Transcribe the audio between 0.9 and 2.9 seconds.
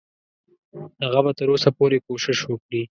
هغه به تر اوسه پورې کوشش وکړي.